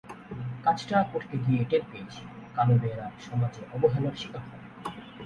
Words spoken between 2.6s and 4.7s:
মেয়েরা সমাজে অবহেলার শিকার হন।